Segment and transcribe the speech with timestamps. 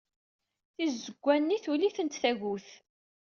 [0.75, 2.67] Tizewwa-nni tuli-tent tagut.